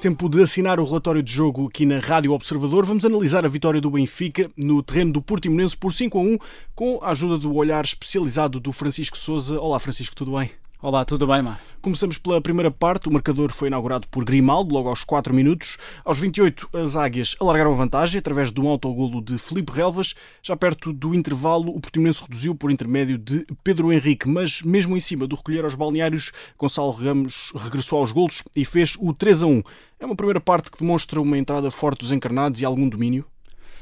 Tempo 0.00 0.30
de 0.30 0.40
assinar 0.40 0.80
o 0.80 0.84
relatório 0.86 1.22
de 1.22 1.30
jogo 1.30 1.66
aqui 1.66 1.84
na 1.84 1.98
Rádio 1.98 2.32
Observador. 2.32 2.86
Vamos 2.86 3.04
analisar 3.04 3.44
a 3.44 3.48
vitória 3.48 3.82
do 3.82 3.90
Benfica 3.90 4.50
no 4.56 4.82
terreno 4.82 5.12
do 5.12 5.20
Portimonense 5.20 5.76
por 5.76 5.92
5 5.92 6.18
a 6.18 6.22
1 6.22 6.38
com 6.74 6.98
a 7.02 7.10
ajuda 7.10 7.36
do 7.36 7.54
olhar 7.54 7.84
especializado 7.84 8.58
do 8.58 8.72
Francisco 8.72 9.18
Souza. 9.18 9.60
Olá 9.60 9.78
Francisco, 9.78 10.16
tudo 10.16 10.38
bem? 10.38 10.52
Olá, 10.82 11.04
tudo 11.04 11.26
bem, 11.26 11.42
Mar? 11.42 11.60
Começamos 11.82 12.16
pela 12.16 12.40
primeira 12.40 12.70
parte. 12.70 13.06
O 13.06 13.12
marcador 13.12 13.52
foi 13.52 13.68
inaugurado 13.68 14.08
por 14.08 14.24
Grimaldo, 14.24 14.72
logo 14.72 14.88
aos 14.88 15.04
4 15.04 15.34
minutos. 15.34 15.76
Aos 16.02 16.18
28, 16.18 16.70
as 16.72 16.96
Águias 16.96 17.36
alargaram 17.38 17.72
a 17.72 17.76
vantagem 17.76 18.18
através 18.18 18.50
de 18.50 18.58
um 18.62 18.66
autogolo 18.66 19.20
de 19.20 19.36
Felipe 19.36 19.72
Relvas. 19.72 20.14
Já 20.42 20.56
perto 20.56 20.90
do 20.90 21.14
intervalo, 21.14 21.68
o 21.68 21.78
Portimonense 21.78 22.22
reduziu 22.22 22.54
por 22.54 22.70
intermédio 22.70 23.18
de 23.18 23.46
Pedro 23.62 23.92
Henrique, 23.92 24.26
mas 24.26 24.62
mesmo 24.62 24.96
em 24.96 25.00
cima 25.00 25.26
do 25.26 25.36
recolher 25.36 25.64
aos 25.64 25.74
balneários, 25.74 26.32
Gonçalo 26.58 26.92
Ramos 26.92 27.52
regressou 27.54 27.98
aos 27.98 28.10
golos 28.10 28.42
e 28.56 28.64
fez 28.64 28.96
o 28.98 29.12
3 29.12 29.42
a 29.42 29.46
1. 29.48 29.62
É 30.00 30.06
uma 30.06 30.16
primeira 30.16 30.40
parte 30.40 30.70
que 30.70 30.78
demonstra 30.78 31.20
uma 31.20 31.36
entrada 31.36 31.70
forte 31.70 31.98
dos 31.98 32.10
encarnados 32.10 32.62
e 32.62 32.64
algum 32.64 32.88
domínio. 32.88 33.26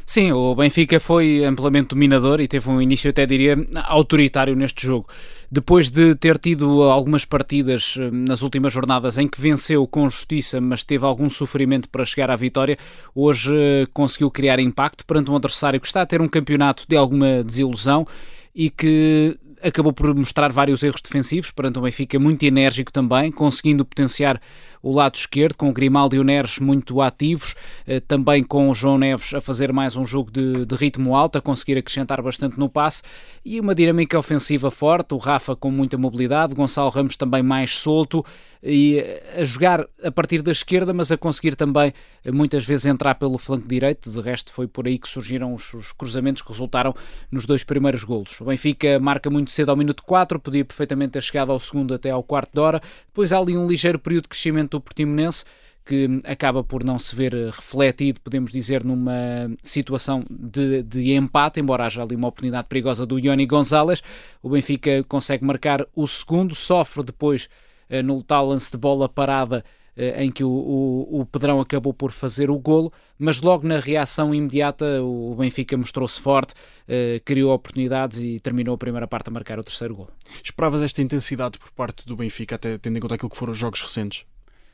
Sim, 0.08 0.32
o 0.32 0.54
Benfica 0.54 0.98
foi 0.98 1.44
amplamente 1.44 1.88
dominador 1.88 2.40
e 2.40 2.48
teve 2.48 2.70
um 2.70 2.80
início, 2.80 3.10
até 3.10 3.26
diria, 3.26 3.58
autoritário 3.84 4.56
neste 4.56 4.86
jogo. 4.86 5.06
Depois 5.50 5.90
de 5.90 6.14
ter 6.14 6.36
tido 6.36 6.82
algumas 6.82 7.24
partidas 7.24 7.94
eh, 7.98 8.10
nas 8.10 8.42
últimas 8.42 8.70
jornadas 8.70 9.16
em 9.16 9.26
que 9.26 9.40
venceu 9.40 9.86
com 9.86 10.08
justiça, 10.08 10.60
mas 10.60 10.84
teve 10.84 11.06
algum 11.06 11.30
sofrimento 11.30 11.88
para 11.88 12.04
chegar 12.04 12.30
à 12.30 12.36
vitória, 12.36 12.76
hoje 13.14 13.54
eh, 13.56 13.86
conseguiu 13.94 14.30
criar 14.30 14.58
impacto 14.58 15.06
perante 15.06 15.30
um 15.30 15.36
adversário 15.36 15.80
que 15.80 15.86
está 15.86 16.02
a 16.02 16.06
ter 16.06 16.20
um 16.20 16.28
campeonato 16.28 16.84
de 16.86 16.96
alguma 16.96 17.42
desilusão 17.42 18.06
e 18.54 18.68
que 18.68 19.38
acabou 19.62 19.92
por 19.92 20.14
mostrar 20.14 20.52
vários 20.52 20.82
erros 20.82 21.00
defensivos 21.00 21.50
perante 21.50 21.78
o 21.78 21.82
Benfica, 21.82 22.18
muito 22.18 22.44
enérgico 22.44 22.92
também, 22.92 23.30
conseguindo 23.30 23.84
potenciar 23.84 24.40
o 24.82 24.92
lado 24.92 25.16
esquerdo, 25.16 25.56
com 25.56 25.68
o 25.68 25.72
Grimaldo 25.72 26.14
e 26.14 26.18
o 26.18 26.24
Neres 26.24 26.58
muito 26.58 27.00
ativos, 27.00 27.54
eh, 27.86 28.00
também 28.00 28.44
com 28.44 28.70
o 28.70 28.74
João 28.74 28.98
Neves 28.98 29.34
a 29.34 29.40
fazer 29.40 29.72
mais 29.72 29.96
um 29.96 30.04
jogo 30.04 30.30
de, 30.30 30.64
de, 30.64 30.74
ritmo 30.76 31.16
alto, 31.16 31.38
a 31.38 31.40
conseguir 31.40 31.78
acrescentar 31.78 32.22
bastante 32.22 32.58
no 32.58 32.68
passe 32.68 33.02
e 33.44 33.58
uma 33.58 33.74
dinâmica 33.74 34.18
ofensiva 34.18 34.70
forte, 34.70 35.14
o 35.14 35.18
Rafa 35.18 35.56
com 35.56 35.70
muita 35.70 35.98
mobilidade, 35.98 36.54
Gonçalo 36.54 36.90
Ramos 36.90 37.16
também 37.16 37.42
mais 37.42 37.76
solto 37.76 38.24
e 38.62 39.04
a 39.36 39.44
jogar 39.44 39.86
a 40.02 40.10
partir 40.10 40.42
da 40.42 40.50
esquerda, 40.50 40.92
mas 40.92 41.12
a 41.12 41.16
conseguir 41.16 41.54
também 41.54 41.92
eh, 42.24 42.30
muitas 42.30 42.64
vezes 42.64 42.86
entrar 42.86 43.14
pelo 43.14 43.38
flanco 43.38 43.68
direito. 43.68 44.10
De 44.10 44.20
resto, 44.20 44.52
foi 44.52 44.66
por 44.66 44.86
aí 44.86 44.98
que 44.98 45.08
surgiram 45.08 45.54
os, 45.54 45.72
os 45.74 45.92
cruzamentos 45.92 46.42
que 46.42 46.48
resultaram 46.48 46.94
nos 47.30 47.46
dois 47.46 47.62
primeiros 47.62 48.04
golos. 48.04 48.40
O 48.40 48.44
Benfica 48.44 48.98
marca 48.98 49.30
muito 49.30 49.47
cedo 49.48 49.70
ao 49.70 49.76
minuto 49.76 50.02
4, 50.04 50.38
podia 50.38 50.64
perfeitamente 50.64 51.12
ter 51.12 51.22
chegado 51.22 51.52
ao 51.52 51.58
segundo 51.58 51.94
até 51.94 52.10
ao 52.10 52.22
quarto 52.22 52.52
de 52.52 52.60
hora. 52.60 52.80
Depois 53.06 53.32
há 53.32 53.38
ali 53.38 53.56
um 53.56 53.66
ligeiro 53.66 53.98
período 53.98 54.24
de 54.24 54.28
crescimento 54.28 54.72
do 54.72 54.80
Portimonense 54.80 55.44
que 55.88 56.20
acaba 56.24 56.62
por 56.62 56.84
não 56.84 56.98
se 56.98 57.16
ver 57.16 57.32
refletido, 57.46 58.20
podemos 58.20 58.52
dizer, 58.52 58.84
numa 58.84 59.50
situação 59.62 60.22
de, 60.28 60.82
de, 60.82 61.14
empate, 61.14 61.60
embora 61.60 61.86
haja 61.86 62.02
ali 62.02 62.14
uma 62.14 62.28
oportunidade 62.28 62.68
perigosa 62.68 63.06
do 63.06 63.18
Ioni 63.18 63.46
Gonzalez. 63.46 64.02
O 64.42 64.50
Benfica 64.50 65.02
consegue 65.08 65.46
marcar 65.46 65.86
o 65.96 66.06
segundo, 66.06 66.54
sofre 66.54 67.02
depois 67.02 67.48
eh, 67.88 68.02
no 68.02 68.22
tal 68.22 68.48
lance 68.48 68.70
de 68.70 68.76
bola 68.76 69.08
parada 69.08 69.64
eh, 69.64 69.87
em 69.98 70.30
que 70.30 70.44
o, 70.44 70.48
o, 70.48 71.20
o, 71.20 71.26
Pedrão 71.26 71.60
acabou 71.60 71.92
por 71.92 72.12
fazer 72.12 72.50
o 72.50 72.58
golo, 72.58 72.92
mas 73.18 73.40
logo 73.40 73.66
na 73.66 73.80
reação 73.80 74.32
imediata 74.32 75.02
o 75.02 75.34
Benfica 75.34 75.76
mostrou-se 75.76 76.20
forte, 76.20 76.54
eh, 76.86 77.20
criou 77.24 77.52
oportunidades 77.52 78.20
e 78.20 78.38
terminou 78.38 78.76
a 78.76 78.78
primeira 78.78 79.08
parte 79.08 79.28
a 79.28 79.32
marcar 79.32 79.58
o 79.58 79.64
terceiro 79.64 79.96
golo. 79.96 80.12
Esperavas 80.42 80.82
esta 80.82 81.02
intensidade 81.02 81.58
por 81.58 81.72
parte 81.72 82.06
do 82.06 82.14
Benfica, 82.14 82.54
até 82.54 82.78
tendo 82.78 82.96
em 82.96 83.00
conta 83.00 83.16
aquilo 83.16 83.30
que 83.30 83.36
foram 83.36 83.52
os 83.52 83.58
jogos 83.58 83.82
recentes? 83.82 84.24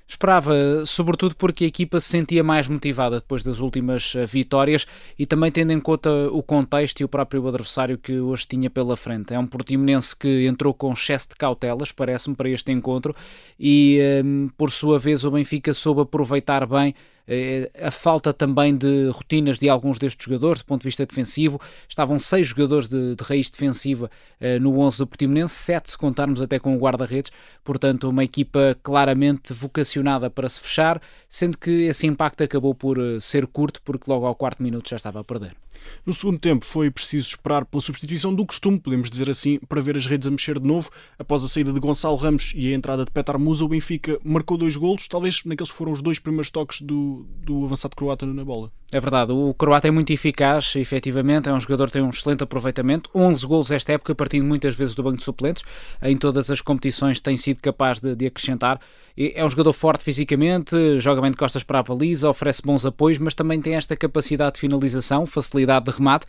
Esperava, 0.07 0.85
sobretudo 0.85 1.35
porque 1.35 1.65
a 1.65 1.67
equipa 1.67 1.99
se 1.99 2.09
sentia 2.09 2.45
mais 2.45 2.69
motivada 2.69 3.17
depois 3.17 3.43
das 3.43 3.59
últimas 3.59 4.15
eh, 4.15 4.27
vitórias 4.27 4.87
e 5.19 5.25
também 5.25 5.51
tendo 5.51 5.73
em 5.73 5.81
conta 5.81 6.11
o 6.31 6.43
contexto 6.43 7.01
e 7.01 7.05
o 7.05 7.09
próprio 7.09 7.47
adversário 7.49 7.97
que 7.97 8.21
hoje 8.21 8.47
tinha 8.47 8.69
pela 8.69 8.99
frente. 8.99 9.33
É 9.33 9.39
um 9.39 9.47
Portimonense 9.47 10.15
que 10.15 10.47
entrou 10.47 10.75
com 10.75 10.93
excesso 10.93 11.31
de 11.31 11.37
cautelas, 11.37 11.91
parece-me, 11.91 12.37
para 12.37 12.51
este 12.51 12.71
encontro 12.71 13.17
e, 13.59 13.99
ehm, 13.99 14.49
por 14.59 14.71
sua 14.71 14.99
vez, 14.99 15.25
o 15.25 15.31
Benfica 15.31 15.73
soube 15.73 16.03
aproveitar 16.03 16.67
bem 16.67 16.95
a 17.83 17.91
falta 17.91 18.33
também 18.33 18.77
de 18.77 19.09
rotinas 19.09 19.59
de 19.59 19.69
alguns 19.69 19.99
destes 19.99 20.25
jogadores, 20.25 20.61
do 20.61 20.67
ponto 20.67 20.83
de 20.83 20.89
vista 20.89 21.07
defensivo. 21.07 21.61
Estavam 21.89 22.19
seis 22.19 22.49
jogadores 22.49 22.89
de, 22.89 23.15
de 23.15 23.25
raiz 23.25 23.49
defensiva 23.49 24.11
uh, 24.41 24.61
no 24.61 24.79
11 24.79 24.99
do 24.99 25.07
Portimonense, 25.07 25.55
sete 25.55 25.91
se 25.91 25.99
contarmos 25.99 26.43
até 26.43 26.59
com 26.59 26.77
o 26.77 26.79
guarda-redes, 26.79 27.33
portanto, 27.63 28.09
uma 28.09 28.25
equipa 28.25 28.77
claramente 28.83 29.53
vocacionada 29.53 30.29
para 30.29 30.49
se 30.49 30.61
fechar, 30.61 31.01
sendo 31.29 31.57
que 31.59 31.71
esse 31.85 32.07
impacto 32.07 32.43
acabou 32.43 32.75
por 32.75 32.99
uh, 32.99 33.21
ser 33.21 33.47
curto, 33.47 33.81
porque 33.83 34.11
logo 34.11 34.27
ao 34.27 34.35
quarto 34.35 34.63
minuto 34.63 34.91
já 34.91 34.97
estava 34.97 35.21
a 35.21 35.25
perder. 35.25 35.57
No 36.05 36.13
segundo 36.13 36.39
tempo 36.39 36.65
foi 36.65 36.91
preciso 36.91 37.29
esperar 37.29 37.65
pela 37.65 37.81
substituição 37.81 38.35
do 38.35 38.45
costume, 38.47 38.79
podemos 38.79 39.11
dizer 39.11 39.31
assim, 39.31 39.59
para 39.69 39.81
ver 39.81 39.97
as 39.97 40.07
redes 40.07 40.27
a 40.27 40.31
mexer 40.31 40.59
de 40.59 40.67
novo. 40.67 40.91
Após 41.19 41.45
a 41.45 41.49
saída 41.49 41.73
de 41.73 41.81
Gonçalo 41.81 42.17
Ramos 42.17 42.53
e 42.55 42.73
a 42.73 42.77
entrada 42.77 43.05
de 43.05 43.11
Petar 43.11 43.39
Musa, 43.39 43.65
o 43.65 43.69
Benfica 43.69 44.19
marcou 44.25 44.57
dois 44.57 44.77
golos, 44.77 45.09
talvez 45.09 45.43
naqueles 45.45 45.71
que 45.71 45.77
foram 45.77 45.93
os 45.93 46.03
dois 46.03 46.19
primeiros 46.19 46.51
toques 46.51 46.81
do, 46.81 47.14
do 47.45 47.65
avançado 47.65 47.95
croata 47.95 48.27
na 48.27 48.45
bola. 48.45 48.71
É 48.93 49.01
verdade, 49.01 49.33
o 49.33 49.53
croata 49.55 49.89
é 49.89 49.91
muito 49.91 50.13
eficaz, 50.13 50.75
efetivamente, 50.77 51.49
é 51.49 51.53
um 51.53 51.59
jogador 51.59 51.87
que 51.87 51.95
tem 51.95 52.03
um 52.03 52.11
excelente 52.11 52.45
aproveitamento, 52.45 53.11
11 53.15 53.47
golos 53.47 53.71
esta 53.71 53.93
época, 53.93 54.15
partindo 54.15 54.45
muitas 54.45 54.75
vezes 54.75 54.95
do 54.95 55.03
banco 55.03 55.19
de 55.19 55.25
suplentes, 55.25 55.65
em 56.01 56.17
todas 56.17 56.49
as 56.51 56.61
competições 56.61 57.21
tem 57.21 57.37
sido 57.37 57.61
capaz 57.61 58.01
de, 58.01 58.15
de 58.15 58.27
acrescentar. 58.27 58.81
É 59.17 59.45
um 59.45 59.49
jogador 59.49 59.73
forte 59.73 60.05
fisicamente, 60.05 61.01
joga 61.01 61.21
bem 61.21 61.31
de 61.31 61.37
costas 61.37 61.65
para 61.65 61.81
a 61.81 61.83
baliza, 61.83 62.29
oferece 62.29 62.63
bons 62.63 62.87
apoios, 62.87 63.19
mas 63.19 63.35
também 63.35 63.61
tem 63.61 63.75
esta 63.75 63.97
capacidade 63.97 64.55
de 64.55 64.61
finalização, 64.61 65.27
facilidade 65.27 65.87
de 65.87 65.91
remate 65.91 66.27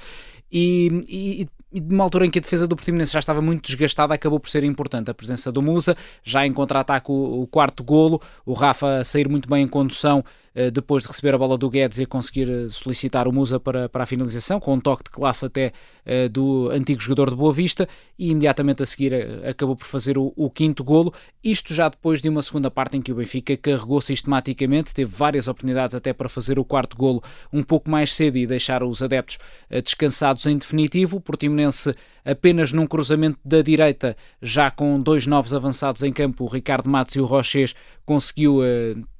e, 0.51 1.03
e, 1.07 1.47
e 1.71 1.79
de 1.79 1.93
uma 1.93 2.03
altura 2.03 2.25
em 2.25 2.29
que 2.29 2.39
a 2.39 2.41
defesa 2.41 2.67
do 2.67 2.75
Portimonense 2.75 3.11
já 3.11 3.19
estava 3.19 3.41
muito 3.41 3.65
desgastada, 3.65 4.13
acabou 4.13 4.39
por 4.39 4.49
ser 4.49 4.63
importante 4.63 5.11
a 5.11 5.13
presença 5.13 5.51
do 5.51 5.61
Musa, 5.61 5.97
já 6.23 6.47
em 6.47 6.53
contra-ataque 6.53 7.11
o, 7.11 7.45
quarto 7.47 7.83
golo, 7.83 8.21
o 8.45 8.53
Rafa 8.53 8.99
a 8.99 9.03
sair 9.03 9.27
muito 9.27 9.49
bem 9.49 9.65
em 9.65 9.67
condução 9.67 10.23
depois 10.71 11.03
de 11.03 11.09
receber 11.09 11.35
a 11.35 11.37
bola 11.37 11.57
do 11.57 11.69
Guedes 11.69 11.99
e 11.99 12.05
conseguir 12.05 12.49
eh, 12.49 12.67
solicitar 12.69 13.27
o 13.27 13.31
Musa 13.31 13.59
para, 13.59 13.89
para 13.89 14.03
a 14.03 14.05
finalização, 14.05 14.59
com 14.59 14.73
um 14.73 14.79
toque 14.79 15.03
de 15.03 15.09
classe 15.09 15.45
até 15.45 15.73
eh, 16.05 16.29
do 16.29 16.69
antigo 16.71 17.01
jogador 17.01 17.29
de 17.29 17.35
Boa 17.35 17.51
Vista, 17.51 17.87
e 18.17 18.29
imediatamente 18.31 18.81
a 18.81 18.85
seguir 18.85 19.13
acabou 19.45 19.75
por 19.75 19.85
fazer 19.85 20.17
o, 20.17 20.31
o 20.35 20.49
quinto 20.49 20.83
golo, 20.83 21.13
isto 21.43 21.73
já 21.73 21.89
depois 21.89 22.21
de 22.21 22.29
uma 22.29 22.41
segunda 22.41 22.71
parte 22.71 22.95
em 22.95 23.01
que 23.01 23.11
o 23.11 23.15
Benfica 23.15 23.57
carregou 23.57 23.99
sistematicamente, 23.99 24.93
teve 24.93 25.11
várias 25.13 25.49
oportunidades 25.49 25.93
até 25.93 26.13
para 26.13 26.29
fazer 26.29 26.57
o 26.57 26.63
quarto 26.63 26.95
golo 26.95 27.21
um 27.51 27.61
pouco 27.61 27.89
mais 27.89 28.13
cedo 28.13 28.37
e 28.37 28.47
deixar 28.47 28.81
os 28.81 29.03
adeptos 29.03 29.37
descansados 29.83 30.45
em 30.45 30.57
definitivo, 30.57 31.17
o 31.17 31.21
Portimonense 31.21 31.93
apenas 32.23 32.71
num 32.71 32.87
cruzamento 32.87 33.37
da 33.43 33.61
direita, 33.61 34.15
já 34.41 34.71
com 34.71 34.99
dois 35.01 35.27
novos 35.27 35.53
avançados 35.53 36.01
em 36.01 36.13
campo, 36.13 36.45
o 36.45 36.47
Ricardo 36.47 36.89
Matos 36.89 37.15
e 37.15 37.19
o 37.19 37.25
Roches, 37.25 37.75
conseguiu 38.05 38.61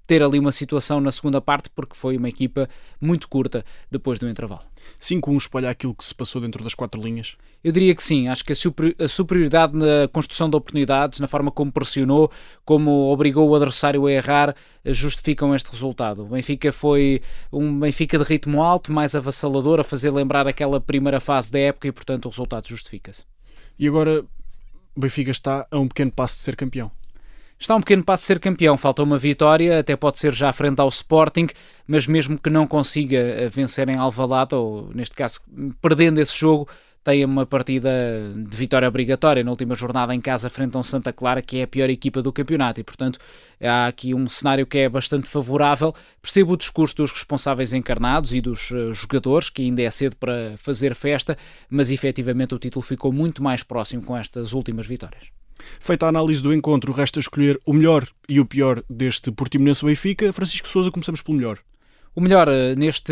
ter 0.08 0.22
ali 0.22 0.40
uma 0.40 0.52
situação 0.52 1.02
na 1.02 1.12
segunda 1.12 1.42
parte, 1.42 1.70
porque 1.70 1.96
foi 1.96 2.18
uma 2.18 2.30
equipa 2.30 2.70
muito 3.02 3.28
curta 3.28 3.66
depois 3.90 4.20
do 4.20 4.30
intervalo. 4.30 4.62
5-1 5.00 5.38
espalha 5.38 5.70
aquilo 5.70 5.96
que 5.96 6.06
se 6.06 6.14
passou 6.14 6.40
dentro 6.40 6.64
das 6.64 6.74
quatro 6.74 7.02
linhas? 7.02 7.36
Eu 7.64 7.72
diria 7.72 7.96
que 7.96 8.04
sim. 8.04 8.28
Acho 8.28 8.46
que 8.46 8.54
a 8.54 9.08
superioridade 9.08 9.76
na 9.76 10.08
construção 10.12 10.48
de 10.48 10.56
oportunidades, 10.56 11.20
na 11.20 11.28
forma 11.28 11.50
como 11.50 11.72
pressionou, 11.72 12.32
como 12.64 13.12
obrigou 13.12 13.50
o 13.50 13.56
adversário 13.56 14.06
a 14.06 14.12
errar, 14.12 14.56
justificam 14.86 15.56
este 15.56 15.72
resultado. 15.72 16.24
O 16.24 16.28
Benfica 16.28 16.72
foi 16.72 17.22
um 17.52 17.80
Benfica 17.80 18.20
de 18.20 18.24
ritmo 18.24 18.62
alto, 18.62 18.92
mais 18.92 19.16
avassalador, 19.16 19.80
a 19.80 19.84
fazer 19.84 20.12
lembrar 20.12 20.48
aquela 20.48 20.80
primeira 20.80 21.20
fase 21.20 21.52
da 21.52 21.60
época 21.60 21.88
e, 21.88 21.92
portanto, 21.92 22.26
o 22.26 22.30
resultado 22.30 22.68
justifica-se. 22.68 23.24
E 23.80 23.88
agora 23.88 24.24
o 24.96 25.00
Benfica 25.00 25.32
está 25.32 25.68
a 25.72 25.80
um 25.80 25.88
pequeno 25.88 26.12
passo 26.12 26.36
de 26.36 26.42
ser 26.42 26.56
campeão. 26.56 26.92
Está 27.58 27.76
um 27.76 27.80
pequeno 27.80 28.04
passo 28.04 28.24
de 28.24 28.28
ser 28.28 28.40
campeão, 28.40 28.76
falta 28.78 29.02
uma 29.02 29.18
vitória, 29.18 29.80
até 29.80 29.96
pode 29.96 30.20
ser 30.20 30.34
já 30.34 30.52
frente 30.52 30.80
ao 30.80 30.90
Sporting, 30.90 31.48
mas 31.88 32.06
mesmo 32.06 32.38
que 32.38 32.50
não 32.50 32.68
consiga 32.68 33.18
eh, 33.18 33.50
vencer 33.50 33.88
em 33.88 33.96
Alvalade, 33.96 34.54
ou 34.54 34.90
neste 34.94 35.16
caso 35.16 35.40
perdendo 35.82 36.20
esse 36.20 36.38
jogo, 36.38 36.68
tem 37.06 37.24
uma 37.24 37.46
partida 37.46 37.90
de 38.36 38.58
vitória 38.58 38.88
obrigatória 38.88 39.44
na 39.44 39.52
última 39.52 39.76
jornada 39.76 40.14
em 40.14 40.20
casa 40.20 40.50
frente 40.50 40.76
a 40.76 40.80
um 40.80 40.84
Santa 40.84 41.14
Clara, 41.14 41.40
que 41.40 41.60
é 41.60 41.64
a 41.64 41.68
pior 41.68 41.88
equipa 41.88 42.20
do 42.20 42.34
campeonato, 42.34 42.82
e 42.82 42.84
portanto 42.84 43.20
há 43.62 43.86
aqui 43.86 44.14
um 44.16 44.28
cenário 44.28 44.66
que 44.66 44.80
é 44.80 44.90
bastante 44.90 45.30
favorável. 45.30 45.94
Percebo 46.20 46.54
o 46.54 46.58
discurso 46.58 46.96
dos 46.96 47.12
responsáveis 47.12 47.74
encarnados 47.74 48.34
e 48.34 48.42
dos 48.42 48.72
uh, 48.72 48.92
jogadores, 48.92 49.50
que 49.50 49.62
ainda 49.62 49.84
é 49.84 49.92
cedo 49.92 50.16
para 50.16 50.56
fazer 50.58 50.96
festa, 50.96 51.38
mas 51.70 51.92
efetivamente 51.92 52.56
o 52.56 52.60
título 52.60 52.82
ficou 52.82 53.14
muito 53.14 53.44
mais 53.44 53.62
próximo 53.62 54.02
com 54.02 54.18
estas 54.18 54.54
últimas 54.54 54.88
vitórias. 54.88 55.45
Feita 55.80 56.06
a 56.06 56.10
análise 56.10 56.42
do 56.42 56.54
encontro, 56.54 56.94
resta 56.94 57.20
escolher 57.20 57.60
o 57.66 57.74
melhor 57.74 58.08
e 58.28 58.40
o 58.40 58.46
pior 58.46 58.84
deste 58.90 59.32
Portimonense 59.32 59.86
Benfica. 59.86 60.32
Francisco 60.34 60.68
Souza, 60.68 60.92
começamos 60.92 61.22
pelo 61.22 61.38
melhor. 61.38 61.60
O 62.18 62.22
melhor 62.22 62.48
eh, 62.48 62.78
neste 62.78 63.12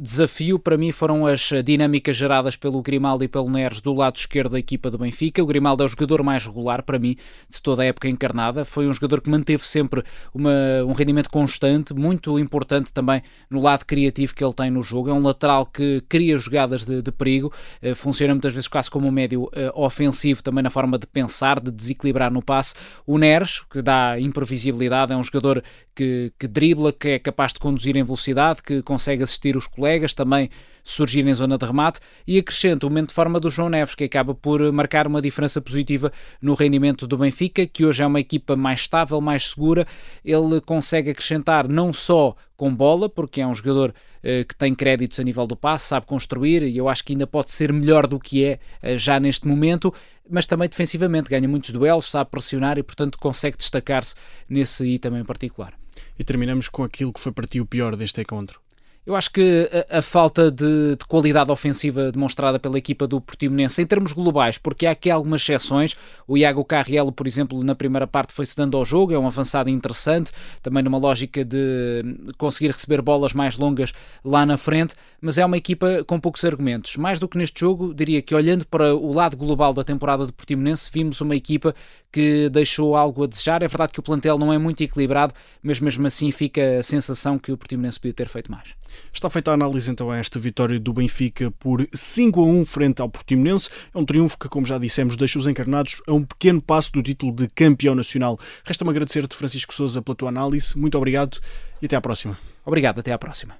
desafio 0.00 0.58
para 0.58 0.78
mim 0.78 0.90
foram 0.90 1.26
as 1.26 1.50
dinâmicas 1.62 2.16
geradas 2.16 2.56
pelo 2.56 2.80
Grimaldo 2.80 3.22
e 3.22 3.28
pelo 3.28 3.50
Neres 3.50 3.82
do 3.82 3.92
lado 3.92 4.16
esquerdo 4.16 4.52
da 4.52 4.58
equipa 4.58 4.90
do 4.90 4.96
Benfica. 4.96 5.42
O 5.42 5.46
Grimaldo 5.46 5.82
é 5.82 5.86
o 5.86 5.88
jogador 5.88 6.22
mais 6.22 6.46
regular 6.46 6.82
para 6.82 6.98
mim 6.98 7.14
de 7.46 7.60
toda 7.60 7.82
a 7.82 7.84
época 7.84 8.08
encarnada. 8.08 8.64
Foi 8.64 8.88
um 8.88 8.92
jogador 8.94 9.20
que 9.20 9.28
manteve 9.28 9.68
sempre 9.68 10.02
uma, 10.32 10.50
um 10.86 10.92
rendimento 10.92 11.28
constante, 11.28 11.92
muito 11.92 12.38
importante 12.38 12.90
também 12.90 13.20
no 13.50 13.60
lado 13.60 13.84
criativo 13.84 14.34
que 14.34 14.42
ele 14.42 14.54
tem 14.54 14.70
no 14.70 14.82
jogo. 14.82 15.10
É 15.10 15.12
um 15.12 15.20
lateral 15.20 15.66
que 15.66 16.02
cria 16.08 16.38
jogadas 16.38 16.86
de, 16.86 17.02
de 17.02 17.12
perigo, 17.12 17.52
eh, 17.82 17.94
funciona 17.94 18.32
muitas 18.32 18.54
vezes 18.54 18.66
quase 18.66 18.90
como 18.90 19.06
um 19.06 19.10
médio 19.10 19.50
eh, 19.52 19.70
ofensivo 19.74 20.42
também 20.42 20.62
na 20.62 20.70
forma 20.70 20.98
de 20.98 21.06
pensar, 21.06 21.60
de 21.60 21.70
desequilibrar 21.70 22.32
no 22.32 22.40
passe. 22.40 22.72
O 23.06 23.18
Neres, 23.18 23.60
que 23.70 23.82
dá 23.82 24.18
imprevisibilidade, 24.18 25.12
é 25.12 25.16
um 25.16 25.22
jogador 25.22 25.62
que, 25.98 26.32
que 26.38 26.46
dribla, 26.46 26.92
que 26.92 27.08
é 27.08 27.18
capaz 27.18 27.52
de 27.52 27.58
conduzir 27.58 27.96
em 27.96 28.04
velocidade 28.04 28.62
que 28.62 28.80
consegue 28.82 29.24
assistir 29.24 29.56
os 29.56 29.66
colegas, 29.66 30.14
também 30.14 30.48
surgir 30.84 31.26
em 31.26 31.34
zona 31.34 31.58
de 31.58 31.66
remate 31.66 31.98
e 32.24 32.38
acrescenta 32.38 32.86
o 32.86 32.88
momento 32.88 33.08
de 33.08 33.14
forma 33.14 33.40
do 33.40 33.50
João 33.50 33.68
Neves, 33.68 33.96
que 33.96 34.04
acaba 34.04 34.32
por 34.32 34.60
marcar 34.72 35.08
uma 35.08 35.20
diferença 35.20 35.60
positiva 35.60 36.12
no 36.40 36.54
rendimento 36.54 37.04
do 37.04 37.18
Benfica, 37.18 37.66
que 37.66 37.84
hoje 37.84 38.00
é 38.00 38.06
uma 38.06 38.20
equipa 38.20 38.54
mais 38.54 38.80
estável, 38.80 39.20
mais 39.20 39.50
segura. 39.50 39.88
Ele 40.24 40.60
consegue 40.60 41.10
acrescentar 41.10 41.68
não 41.68 41.92
só 41.92 42.36
com 42.56 42.72
bola, 42.72 43.08
porque 43.08 43.40
é 43.40 43.46
um 43.46 43.54
jogador 43.54 43.92
eh, 44.22 44.44
que 44.44 44.54
tem 44.54 44.74
créditos 44.74 45.18
a 45.18 45.24
nível 45.24 45.48
do 45.48 45.56
passe, 45.56 45.88
sabe 45.88 46.06
construir 46.06 46.62
e 46.62 46.76
eu 46.76 46.88
acho 46.88 47.04
que 47.04 47.12
ainda 47.12 47.26
pode 47.26 47.50
ser 47.50 47.72
melhor 47.72 48.06
do 48.06 48.18
que 48.18 48.44
é 48.44 48.60
eh, 48.80 48.96
já 48.96 49.18
neste 49.18 49.46
momento, 49.48 49.92
mas 50.30 50.46
também 50.46 50.68
defensivamente 50.68 51.28
ganha 51.28 51.48
muitos 51.48 51.70
duelos, 51.70 52.10
sabe 52.10 52.30
pressionar 52.30 52.78
e 52.78 52.82
portanto 52.82 53.18
consegue 53.18 53.56
destacar-se 53.56 54.14
nesse 54.48 54.86
item 54.86 55.18
em 55.18 55.24
particular. 55.24 55.74
E 56.18 56.24
terminamos 56.24 56.68
com 56.68 56.82
aquilo 56.82 57.12
que 57.12 57.20
foi 57.20 57.32
para 57.32 57.46
ti 57.46 57.60
o 57.60 57.66
pior 57.66 57.94
deste 57.94 58.20
encontro. 58.20 58.60
Eu 59.08 59.16
acho 59.16 59.30
que 59.30 59.70
a, 59.90 60.00
a 60.00 60.02
falta 60.02 60.50
de, 60.50 60.94
de, 60.94 61.06
qualidade 61.08 61.50
ofensiva 61.50 62.12
demonstrada 62.12 62.58
pela 62.58 62.76
equipa 62.76 63.06
do 63.06 63.22
Portimonense, 63.22 63.80
em 63.80 63.86
termos 63.86 64.12
globais, 64.12 64.58
porque 64.58 64.84
há 64.84 64.90
aqui 64.90 65.10
algumas 65.10 65.40
exceções. 65.40 65.96
O 66.26 66.36
Iago 66.36 66.62
Carrielo, 66.62 67.10
por 67.10 67.26
exemplo, 67.26 67.64
na 67.64 67.74
primeira 67.74 68.06
parte 68.06 68.34
foi-se 68.34 68.54
dando 68.54 68.76
ao 68.76 68.84
jogo, 68.84 69.14
é 69.14 69.18
um 69.18 69.26
avançado 69.26 69.70
interessante, 69.70 70.30
também 70.62 70.82
numa 70.82 70.98
lógica 70.98 71.42
de 71.42 72.04
conseguir 72.36 72.70
receber 72.70 73.00
bolas 73.00 73.32
mais 73.32 73.56
longas 73.56 73.94
lá 74.22 74.44
na 74.44 74.58
frente, 74.58 74.94
mas 75.22 75.38
é 75.38 75.46
uma 75.46 75.56
equipa 75.56 76.04
com 76.06 76.20
poucos 76.20 76.44
argumentos. 76.44 76.98
Mais 76.98 77.18
do 77.18 77.26
que 77.26 77.38
neste 77.38 77.60
jogo, 77.60 77.94
diria 77.94 78.20
que 78.20 78.34
olhando 78.34 78.66
para 78.66 78.94
o 78.94 79.14
lado 79.14 79.38
global 79.38 79.72
da 79.72 79.82
temporada 79.82 80.26
do 80.26 80.34
Portimonense, 80.34 80.90
vimos 80.92 81.18
uma 81.22 81.34
equipa 81.34 81.74
que 82.12 82.50
deixou 82.50 82.94
algo 82.94 83.24
a 83.24 83.26
desejar. 83.26 83.62
É 83.62 83.68
verdade 83.68 83.90
que 83.90 84.00
o 84.00 84.02
plantel 84.02 84.36
não 84.36 84.52
é 84.52 84.58
muito 84.58 84.82
equilibrado, 84.82 85.32
mas 85.62 85.80
mesmo 85.80 86.06
assim 86.06 86.30
fica 86.30 86.80
a 86.80 86.82
sensação 86.82 87.38
que 87.38 87.50
o 87.50 87.56
Portimonense 87.56 87.98
podia 87.98 88.12
ter 88.12 88.28
feito 88.28 88.52
mais. 88.52 88.76
Está 89.12 89.28
feita 89.30 89.50
a 89.50 89.54
análise 89.54 89.90
então 89.90 90.10
a 90.10 90.16
esta 90.16 90.38
vitória 90.38 90.78
do 90.78 90.92
Benfica 90.92 91.50
por 91.52 91.86
5 91.92 92.40
a 92.40 92.44
1 92.44 92.64
frente 92.64 93.02
ao 93.02 93.08
Portimonense. 93.08 93.70
É 93.94 93.98
um 93.98 94.04
triunfo 94.04 94.38
que, 94.38 94.48
como 94.48 94.66
já 94.66 94.78
dissemos, 94.78 95.16
deixa 95.16 95.38
os 95.38 95.46
encarnados 95.46 96.02
a 96.06 96.12
um 96.12 96.24
pequeno 96.24 96.60
passo 96.60 96.92
do 96.92 97.02
título 97.02 97.32
de 97.32 97.48
campeão 97.48 97.94
nacional. 97.94 98.38
Resta-me 98.64 98.90
agradecer-te, 98.90 99.34
Francisco 99.34 99.74
Souza, 99.74 100.02
pela 100.02 100.14
tua 100.14 100.28
análise. 100.28 100.78
Muito 100.78 100.96
obrigado 100.96 101.38
e 101.82 101.86
até 101.86 101.96
à 101.96 102.00
próxima. 102.00 102.38
Obrigado, 102.64 103.00
até 103.00 103.12
à 103.12 103.18
próxima. 103.18 103.56